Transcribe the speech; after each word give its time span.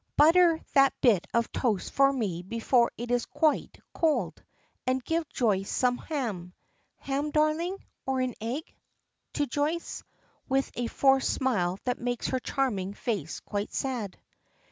"Butter 0.17 0.59
that 0.73 0.99
bit 1.01 1.27
of 1.31 1.51
toast 1.51 1.91
for 1.93 2.11
me 2.11 2.41
before 2.41 2.89
it 2.97 3.11
is 3.11 3.27
quite 3.27 3.77
cold, 3.93 4.43
and 4.87 5.03
give 5.05 5.29
Joyce 5.29 5.69
some 5.69 5.99
ham. 5.99 6.53
Ham, 6.97 7.29
darling? 7.29 7.77
or 8.07 8.19
an 8.19 8.33
egg?" 8.41 8.73
to 9.33 9.45
Joyce, 9.45 10.03
with 10.49 10.71
a 10.73 10.87
forced 10.87 11.31
smile 11.31 11.77
that 11.83 11.99
makes 12.01 12.29
her 12.29 12.39
charming 12.39 12.95
face 12.95 13.41
quite 13.41 13.71
sad. 13.71 14.17